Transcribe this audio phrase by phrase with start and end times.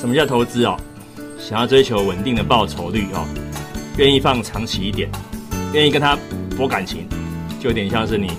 [0.00, 0.78] 什么叫投资哦？
[1.38, 3.28] 想要追求稳定的报酬率哦，
[3.98, 5.10] 愿意放长期一点，
[5.74, 6.16] 愿意跟他
[6.56, 7.06] 博感情，
[7.60, 8.32] 就有点像是你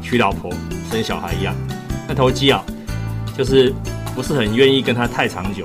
[0.00, 0.50] 娶老婆
[0.90, 1.54] 生小孩一样。
[2.08, 2.64] 那投机啊，
[3.36, 3.70] 就是
[4.14, 5.62] 不是很愿意跟他太长久，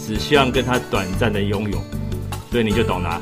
[0.00, 1.78] 只希望跟他短暂的拥有，
[2.50, 3.20] 所以你就懂了。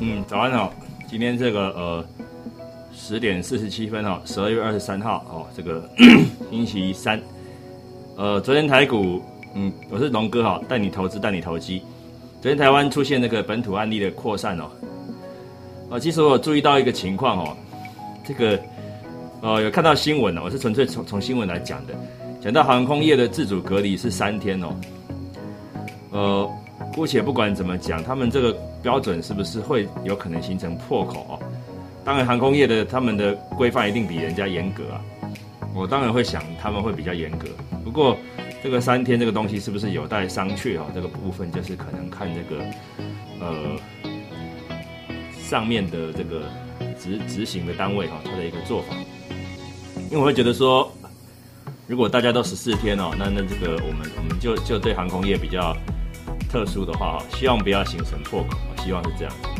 [0.00, 0.68] 嗯，早安哦，
[1.08, 2.04] 今天这个呃。
[3.08, 5.88] 十点四十七分哦，十二月二十三号哦，这个
[6.50, 7.22] 星期三。
[8.16, 9.22] 呃，昨天台股，
[9.54, 11.80] 嗯，我是龙哥哈，带你投资，带你投机。
[12.42, 14.64] 昨天台湾出现那个本土案例的扩散哦。
[15.88, 17.56] 呃，其实我注意到一个情况哦，
[18.26, 18.60] 这个
[19.40, 21.94] 呃有看到新闻哦，我是纯粹从从新闻来讲的，
[22.40, 24.74] 讲到航空业的自主隔离是三天哦。
[26.10, 26.50] 呃，
[26.92, 31.38] 姑且不管怎么讲，他们这个标准是不是会有可能形成破口哦？
[32.06, 35.02] 当然，航空业的他们的规范一定比人家严格啊。
[35.74, 37.48] 我当然会想他们会比较严格。
[37.84, 38.16] 不过，
[38.62, 40.86] 这个三天这个东西是不是有待商榷哦？
[40.94, 42.64] 这个部分就是可能看这个
[43.40, 43.76] 呃
[45.36, 46.44] 上面的这个
[46.96, 48.94] 执执行的单位哈，他的一个做法。
[50.08, 50.88] 因为我会觉得说，
[51.88, 55.76] 如果大家都十四天哦，那那这个我们我们就就对航空业比较
[56.48, 59.55] 特殊的话哈，希望不要形成破口，希望是这样。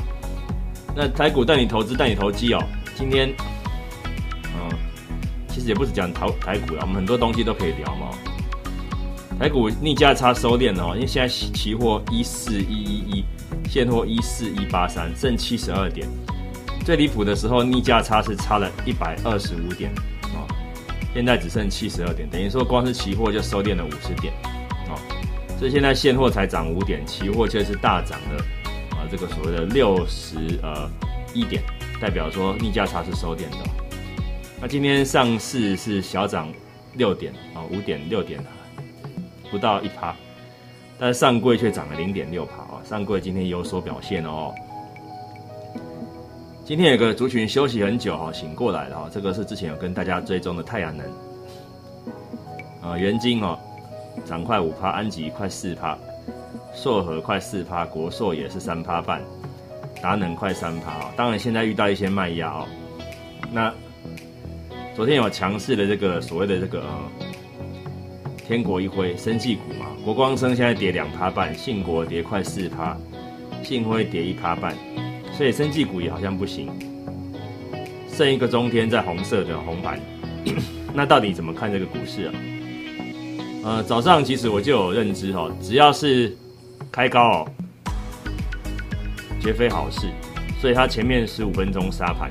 [0.98, 2.64] 那台股带你投资，带你投机哦。
[2.94, 3.28] 今天，
[4.54, 4.78] 嗯，
[5.46, 8.08] 其实也不是讲台台股啊，我们很多东西都可以聊嘛。
[9.38, 13.24] 台股逆价差收敛了哦，因为现在期货一四一一一，
[13.68, 16.08] 现货一四一八三，剩七十二点。
[16.82, 19.92] 最离谱的时候，逆价差是差了一百二十五点
[20.34, 20.48] 啊，
[21.12, 24.32] 现在只剩七十二点，等于说光是期货就收敛了五十点
[24.88, 24.96] 啊。
[25.58, 28.42] 所以现在现货才涨五点，期货却是大涨了。
[29.10, 30.90] 这个所谓的六十呃
[31.34, 31.62] 一点，
[32.00, 33.56] 代表说逆价差是收点的。
[34.60, 36.52] 那今天上市是小涨
[36.94, 38.42] 六点啊，五点六点，
[39.50, 40.14] 不到一趴，
[40.98, 44.54] 但上柜却涨了零点六趴啊，上柜今天有所表现哦。
[46.64, 51.06] 今天有个族群休息很久哈，醒过来了哈，这个是之前有跟大家追踪的太阳能
[52.82, 53.58] 啊，元晶哦
[54.24, 55.96] 涨快五趴，安吉快四趴。
[56.76, 59.22] 硕和快四趴，国硕也是三趴半，
[60.02, 61.10] 达能快三趴哦。
[61.16, 62.68] 当然现在遇到一些卖压哦。
[63.50, 63.72] 那
[64.94, 66.84] 昨天有强势的这个所谓的这个
[68.46, 72.94] 天国一辉生技股嘛，国光生现在跌两趴半，信国跌快四趴，
[73.64, 74.74] 信辉跌一趴半，
[75.32, 76.68] 所以生技股也好像不行。
[78.12, 79.98] 剩一个中天在红色的红盘，
[80.92, 82.34] 那到底怎么看这个股市啊？
[83.64, 86.36] 呃，早上其实我就有认知哦，只要是。
[86.96, 87.48] 开高哦，
[89.38, 90.08] 绝非好事，
[90.58, 92.30] 所以它前面十五分钟杀盘，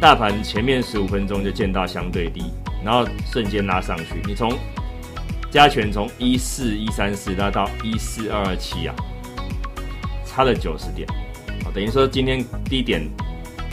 [0.00, 2.52] 大盘前面十五分钟就见到相对低，
[2.84, 4.22] 然后瞬间拉上去。
[4.24, 4.56] 你从
[5.50, 8.94] 加权从一四一三四拉到一四二二七啊，
[10.24, 11.04] 差了九十点，
[11.74, 13.02] 等于说今天低点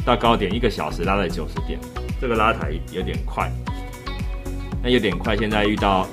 [0.03, 1.79] 到高点一个小时拉了九十点，
[2.19, 3.47] 这个拉抬有点快，
[4.81, 6.07] 那有点快，现在遇到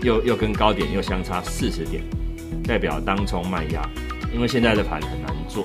[0.00, 2.02] 又又跟高点又相差四十点。
[2.64, 3.88] 代表当冲卖压，
[4.32, 5.64] 因为现在的盘很难做，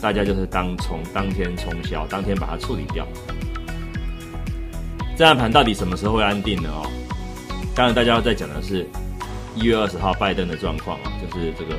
[0.00, 3.06] 大家就是当冲，当天冲销，当天把它处理掉。
[5.16, 6.70] 这样盘到底什么时候会安定呢？
[6.72, 6.90] 哦，
[7.74, 8.86] 当然大家要在讲的是
[9.54, 11.76] 一月二十号拜登的状况啊，就是这个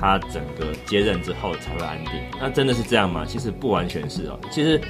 [0.00, 2.14] 他整个接任之后才会安定。
[2.40, 3.24] 那真的是这样吗？
[3.26, 4.40] 其实不完全是哦。
[4.50, 4.80] 其实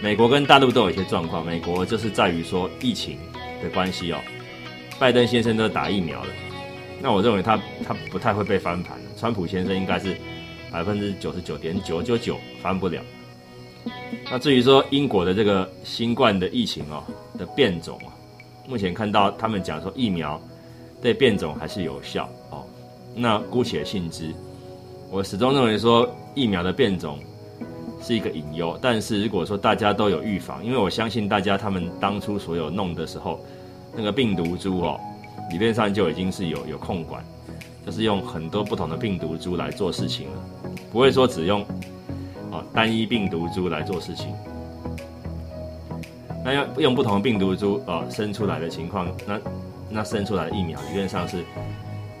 [0.00, 3.18] 美国跟大陆都有一些状况，美国就是在于说疫情
[3.60, 4.18] 的关系哦，
[4.98, 6.28] 拜登先生都打疫苗了。
[7.02, 10.14] 那我认为他他不太会被翻盘川普先生应该是
[10.70, 13.02] 百分之九十九点九九九翻不了。
[14.30, 17.02] 那至于说英国的这个新冠的疫情哦
[17.38, 18.12] 的变种啊，
[18.68, 20.40] 目前看到他们讲说疫苗
[21.00, 22.64] 对变种还是有效哦。
[23.14, 24.32] 那姑且信之，
[25.10, 27.18] 我始终认为说疫苗的变种
[28.02, 28.78] 是一个隐忧。
[28.82, 33.40] 但是如果说大家都有预防，因为我相信大家他们当初所有弄的时候，
[33.96, 35.00] 那个病毒株哦。
[35.50, 37.24] 理论上就已经是有有控管，
[37.84, 40.42] 就是用很多不同的病毒株来做事情了，
[40.92, 41.62] 不会说只用
[42.52, 44.32] 啊单一病毒株来做事情。
[46.44, 49.40] 那要用不同病毒株啊生出来的情况，那
[49.90, 51.44] 那生出来的疫苗理论上是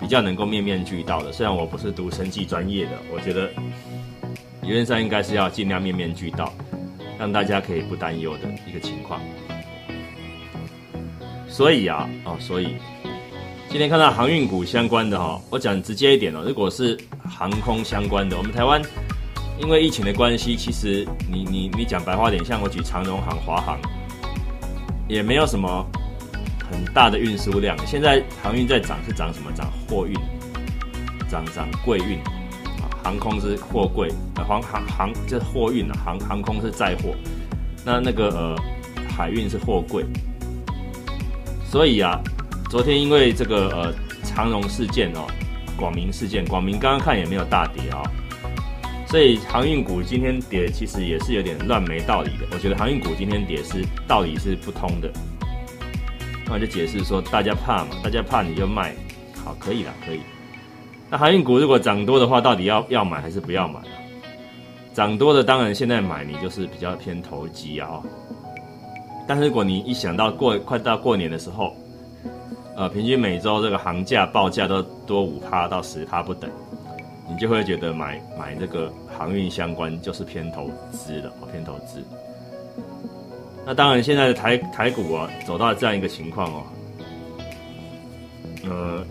[0.00, 1.32] 比较能够面面俱到的。
[1.32, 3.48] 虽然我不是读生技专业的，我觉得
[4.62, 6.52] 理论上应该是要尽量面面俱到，
[7.16, 9.20] 让大家可以不担忧的一个情况。
[11.48, 12.74] 所以啊，哦，所以。
[13.70, 18.82] 今天看到航运股相关的哈，我讲直接一点哦，如果是航空相关的，我们台湾
[19.60, 23.78] 因为疫情的关系，其实你你你讲白话点，像我举长荣航、华航，
[25.06, 25.86] 也没有什么
[26.68, 27.76] 很大的运输量。
[27.86, 29.52] 现在航运在涨，是涨什么？
[29.54, 30.14] 涨货运，
[31.30, 32.18] 涨涨贵运。
[33.04, 37.14] 航空是货柜，航航航这货运啊，航航空是载货。
[37.84, 38.56] 那那个呃，
[39.16, 40.04] 海运是货柜。
[41.64, 42.20] 所以啊，
[42.70, 45.26] 昨天因为这个呃长荣事件哦，
[45.76, 48.00] 广明事件，广明刚刚看也没有大跌啊。
[49.08, 52.46] 所以航运股今天跌，其实也是有点乱没道理的。
[52.52, 55.10] 我觉得航运股今天跌是道理是不通的。
[56.46, 58.94] 那我就解释说，大家怕嘛，大家怕你就卖，
[59.44, 60.20] 好，可以了，可以。
[61.10, 63.98] 那航运股如果涨多的话，到底要要买还是不要买啊？
[64.94, 68.00] 涨多的当然现在买，你就是比较偏投机啊。
[69.26, 71.74] 但是如果你一想到过快到过年的时候，
[72.76, 76.50] 呃，平均每周这个行价报价都多五趴到十趴不等。
[77.28, 82.02] 你就会觉得买买这个航运相关就是偏投资的，偏投资。
[83.64, 86.62] 那当然，现在的台台股啊，走到这样一个情况哦，
[88.64, 89.06] 呃，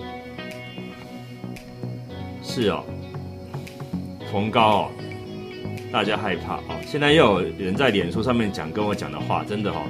[2.43, 2.83] 是哦，
[4.33, 4.91] 逢高哦，
[5.93, 6.75] 大家害怕哦。
[6.85, 9.81] 现在又有人在脸书上面讲跟我讲的话，真的哈，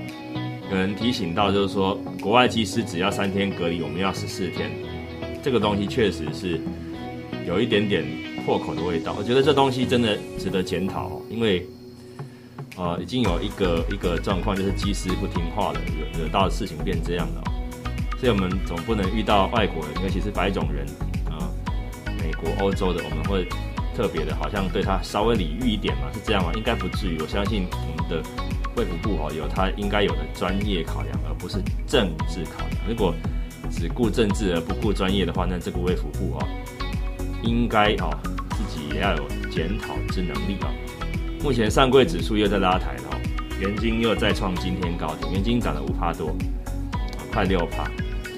[0.71, 4.69] 有人提醒到就是说，国外技师只要三天隔离，我们要十四天，
[5.41, 6.59] 这个东西确实是。
[7.47, 8.05] 有一点点
[8.45, 11.65] 破口的味道，我觉得这东西真的值得检讨，因为，
[12.77, 17.41] 呃，已经有一个一个状况，就是机师不听话了，惹惹到事情变这样了，
[18.19, 20.85] 所以我们总不能遇到外国人，尤其是白种人
[21.25, 21.49] 啊，
[22.19, 23.47] 美国、欧洲的，我们会
[23.95, 26.51] 特别的，好像对他稍微礼遇一点嘛，是这样吗？
[26.55, 28.21] 应该不至于，我相信我们的
[28.79, 32.79] 卫福部哦，有他应该有的专业考量，而不是政治考量。
[32.87, 33.13] 如果
[33.69, 36.47] 只顾政治而不顾专业的话，那这个卫福部啊。
[37.41, 38.09] 应该哦，
[38.51, 40.67] 自己也要有检讨之能力哦。
[41.41, 43.21] 目前上柜指数又在拉抬了，
[43.61, 46.35] 元金又再创今天高点，元金涨了五帕多，
[47.31, 47.89] 快六帕，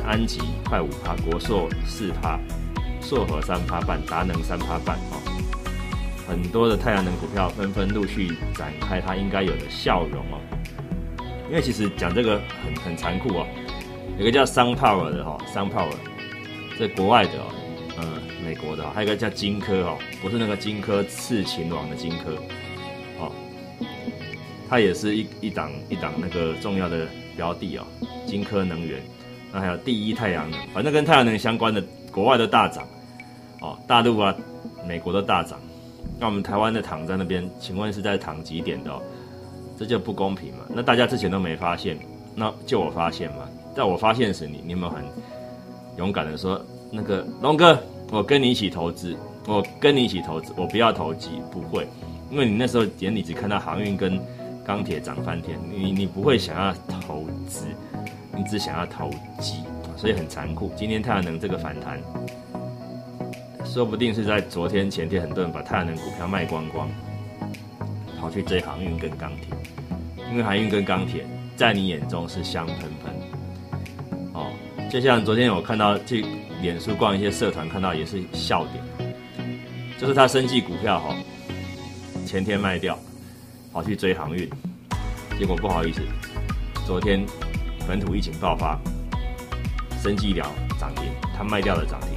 [0.05, 2.39] 安吉快五帕，国硕四帕，
[3.01, 5.30] 硕和三帕半，达能三帕半哦。
[6.31, 10.39] 很多的太阳能股票纷纷陆续展开它应该有的笑容哦。
[11.49, 13.45] 因为其实讲这个很很残酷哦，
[14.17, 15.91] 有个叫 Sun Power 的哈，Sun Power，
[16.79, 17.51] 在国外的哦。
[17.99, 22.33] 嗯美国的，还有一个叫金科哦，不是那个金科刺秦王的金科，
[23.19, 23.31] 哦，
[24.67, 27.05] 它也是一一档一档那个重要的
[27.35, 27.85] 标的哦，
[28.25, 28.99] 金科能源，
[29.53, 32.87] 那还有第一太阳能，反正跟太阳能相关的，国外的大涨，
[33.59, 34.33] 哦，大陆啊，
[34.87, 35.59] 美国的大涨，
[36.19, 38.91] 那我们台湾的躺在那边，请问是在躺几点的？
[39.77, 40.59] 这就不公平嘛？
[40.69, 41.97] 那大家之前都没发现，
[42.35, 45.03] 那就我发现嘛，在我发现时，你你有没有很
[45.97, 46.61] 勇敢的说，
[46.91, 47.77] 那个龙哥？
[48.11, 49.15] 我跟你一起投资，
[49.47, 51.87] 我跟你一起投资，我不要投机，不会，
[52.29, 54.19] 因为你那时候眼里只看到航运跟
[54.63, 56.73] 钢铁涨翻天，你你不会想要
[57.07, 57.65] 投资，
[58.35, 59.09] 你只想要投
[59.39, 59.63] 机，
[59.97, 60.71] 所以很残酷。
[60.75, 61.99] 今天太阳能这个反弹，
[63.73, 66.89] 说不定是在昨天前天很多人把太阳能股票卖光光，
[68.19, 69.47] 跑去追航运跟钢铁，
[70.29, 71.25] 因为航运跟钢铁。
[71.55, 73.13] 在你眼中是香喷喷，
[74.33, 74.51] 哦，
[74.89, 76.25] 就像昨天我看到去。
[76.61, 78.83] 脸书逛一些社团看到也是笑点，
[79.99, 81.15] 就是他生计股票哈，
[82.23, 82.95] 前天卖掉，
[83.73, 84.47] 跑去追航运，
[85.39, 86.03] 结果不好意思，
[86.85, 87.25] 昨天
[87.87, 88.79] 本土疫情爆发，
[89.99, 90.45] 生计疗
[90.79, 92.09] 涨停，他卖掉了涨停，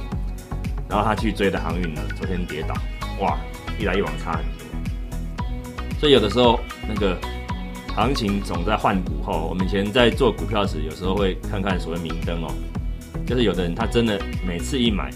[0.89, 2.75] 然后他去追的航运呢，昨天跌倒，
[3.19, 3.37] 哇，
[3.79, 7.17] 一来一往差很多，所以有的时候那个
[7.95, 12.53] 行情总在换股后，我们以前在做股票时，有时候会看看所谓明灯哦。
[13.25, 15.09] 就是有的人他真的每次一买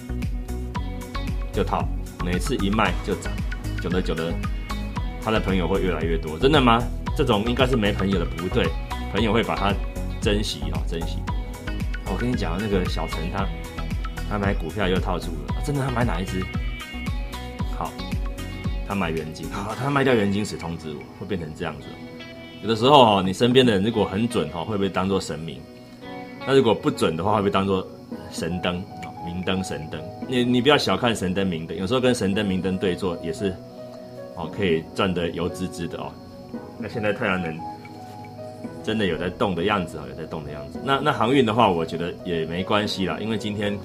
[1.53, 1.88] 就套，
[2.25, 3.31] 每次一卖就涨，
[3.81, 4.33] 久了久了，
[5.21, 6.39] 他的朋友会越来越多。
[6.39, 6.81] 真的吗？
[7.15, 8.65] 这种应该是没朋友的不对，
[9.11, 9.73] 朋友会把他
[10.21, 11.17] 珍惜哦，珍惜。
[12.05, 13.45] 我跟你讲，那个小陈他
[14.29, 16.41] 他买股票又套住了啊，真的他买哪一只？
[17.77, 17.91] 好，
[18.88, 21.88] 他买元金，好，他卖掉元金时通知我，会变成这样子。
[22.62, 25.59] 有的时候哦，你身边的人如果很准哦，会不会当做神明？
[26.48, 27.86] 那如果不准的话，会不会当做？
[28.31, 33.55] 神灯啊，明灯神灯，你你不要小看神灯明灯，有时候跟神灯明灯对坐也是，
[34.36, 36.12] 哦，可以赚得油滋滋的哦。
[36.77, 37.57] 那现在太阳能
[38.83, 40.79] 真的有在动的样子啊，有在动的样子。
[40.83, 43.75] 那那航运的话，我觉得也没关系啦，因为今天，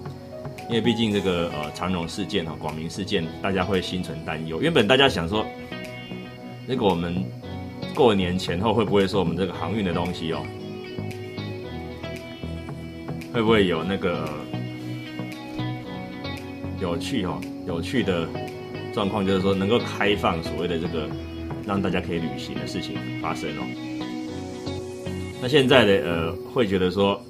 [0.69, 4.63] 因为毕竟这个呃长荣事件哈，广明事件，大家会心存担忧。
[4.63, 5.45] 原本大家想说，
[6.67, 7.25] 如果我们
[7.95, 10.41] 过年前后会不会说我们这个航运的东西哦？
[13.33, 14.29] 会不会有那个
[16.81, 17.41] 有趣哈？
[17.67, 18.29] 有趣的
[18.93, 21.09] 状况，就是说能够开放所谓的这个
[21.67, 23.65] 让大家可以旅行的事情发生哦。
[25.43, 27.21] 那现在的呃会觉得说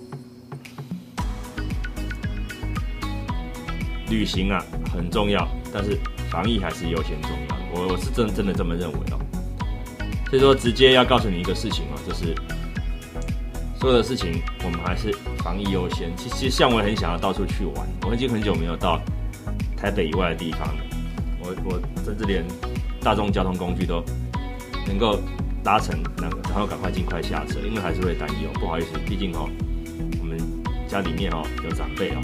[4.15, 5.99] 旅行啊很重要，但是
[6.31, 7.63] 防疫还是优先重要的。
[7.75, 9.19] 我我是真真的这么认为哦。
[10.31, 12.35] 所以说直接要告诉你一个事情哦，就是
[13.79, 16.17] 所有的事情我们还是防疫优先。
[16.17, 19.01] 其实像我很想要到处去玩，我已经很久没有到
[19.77, 20.85] 台北以外的地方了。
[21.41, 22.45] 我我甚至连
[23.01, 24.03] 大众交通工具都
[24.87, 25.21] 能够
[25.63, 28.51] 搭乘，然后赶快尽快下车，因为还是会担忧。
[28.55, 29.49] 不好意思，毕竟哦，
[30.21, 30.39] 我们
[30.89, 32.21] 家里面哦有长辈哦，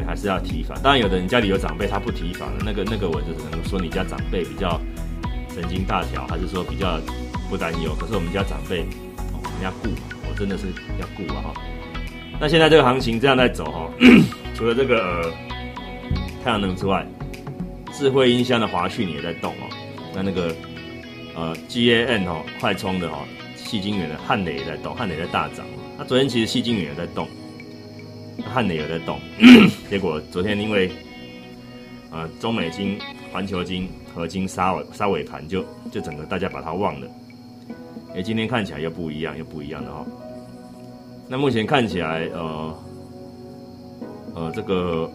[0.00, 0.76] 们还是要提防。
[0.82, 4.80] 当然，有的人家里有长辈，他不提防的，那个那个我就只能说你家长辈比较
[5.54, 6.98] 神经大条，还是说比较
[7.48, 7.94] 不担忧。
[7.94, 8.84] 可是我们家长辈，
[9.32, 9.90] 我们要顾，
[10.28, 11.54] 我真的是要顾啊哈。
[12.40, 13.90] 那现在这个行情这样在走哈，
[14.54, 15.32] 除了这个
[16.42, 17.06] 太阳能之外，
[17.92, 19.68] 智慧音箱的华讯也在动哦。
[20.14, 20.54] 那那个
[21.36, 23.18] 呃 G A N 哦，快充的哦，
[23.56, 25.66] 细晶圆的汉磊也在动，汉磊在大涨。
[25.98, 27.28] 那昨天其实细晶圆也在动，
[28.44, 29.18] 汉磊也在动，
[29.90, 30.90] 结果昨天因为
[32.10, 32.98] 呃中美金、
[33.32, 37.06] 环球金、合金杀尾杀尾盘，就就整个大家把它忘了。
[38.14, 40.04] 哎，今天看起来又不一样，又不一样的哦。
[41.28, 42.74] 那目前看起来，呃，
[44.34, 45.08] 呃，这个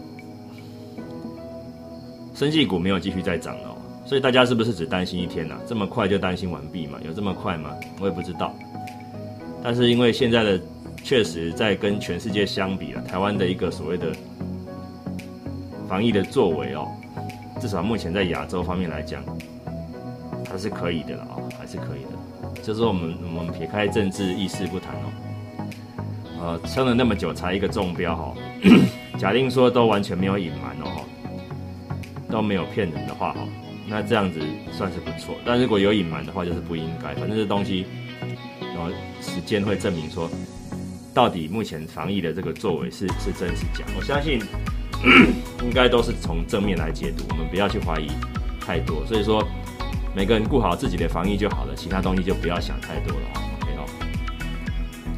[2.34, 5.56] 生技股没有继续再涨了，所以大家是不是只担心一天呐？
[5.66, 6.98] 这么快就担心完毕嘛？
[7.04, 7.70] 有这么快吗？
[8.00, 8.54] 我也不知道。
[9.62, 10.58] 但是因为现在的
[11.06, 14.12] 确实在跟全世界相比啊，台湾的一个所谓的
[15.88, 16.88] 防疫的作为哦，
[17.60, 19.22] 至少目前在亚洲方面来讲，
[20.50, 22.60] 还是可以的了啊，还是可以的。
[22.60, 25.12] 就是我们我们撇开政治意识不谈哦。
[26.40, 28.34] 呃，撑了那么久才一个中标哈，
[29.16, 31.04] 假定说都完全没有隐瞒哦，
[32.28, 33.46] 都没有骗人的话哈，
[33.86, 34.40] 那这样子
[34.72, 35.36] 算是不错。
[35.44, 37.14] 但如果有隐瞒的话，就是不应该。
[37.14, 37.86] 反正这东西，
[38.74, 40.28] 然后时间会证明说，
[41.16, 43.86] 到底目前防疫的这个作为是是真是假。
[43.98, 44.38] 我相信
[45.64, 48.10] 应该都是从正面来解读，我们不要去怀疑
[48.60, 49.02] 太多。
[49.06, 49.42] 所以说，
[50.14, 53.26] 每个人顾好自己的防疫就好了，其他东西就不要想太多了。
[53.62, 53.86] OK 哦，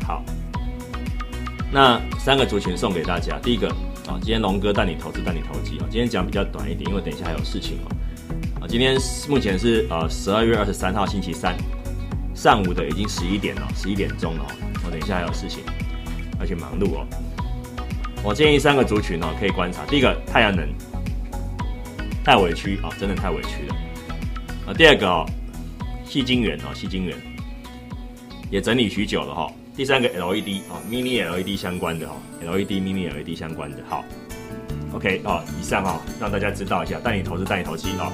[0.07, 0.25] 好。
[1.73, 3.37] 那三个族群送给大家。
[3.40, 3.69] 第一个
[4.07, 5.87] 啊，今天龙哥带你投资，带你投机啊。
[5.90, 7.90] 今天讲比较短一点，因为等一下还有事情哦。
[8.61, 8.97] 啊，今天
[9.28, 11.57] 目前是呃十二月二十三号星期三
[12.37, 14.47] 上午的已经十一点了，十一点钟了。
[14.85, 15.64] 我等一下还有事情
[16.38, 17.07] 而且忙碌哦。
[18.23, 19.85] 我建议三个族群哦可以观察。
[19.87, 20.68] 第一个太阳能
[22.25, 23.76] 太委屈啊，真的太委屈了。
[24.66, 25.25] 啊，第二个哦，
[26.04, 27.16] 细晶圆哦，细晶圆
[28.50, 29.50] 也整理许久了哈。
[29.76, 34.04] 第三个 LED 哦，Mini LED 相关的哦，LED Mini LED 相关的，好
[34.92, 38.12] ，OK 哦，以上哦，让大家知道一下，带你投资带你投机哦，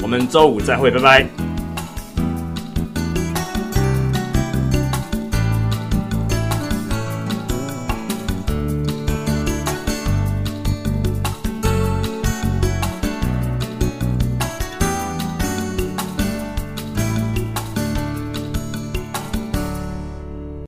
[0.00, 1.53] 我们周五再会，拜拜。